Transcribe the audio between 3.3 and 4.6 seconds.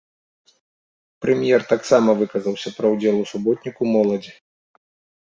суботніку моладзі.